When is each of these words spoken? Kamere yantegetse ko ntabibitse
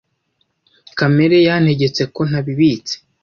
Kamere 0.97 1.37
yantegetse 1.47 2.01
ko 2.13 2.21
ntabibitse 2.29 2.95